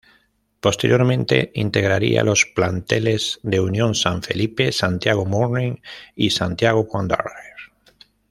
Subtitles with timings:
[0.61, 5.75] Posteriormente integraría los planteles de Unión San Felipe, Santiago Morning
[6.15, 7.71] y Santiago Wanderers.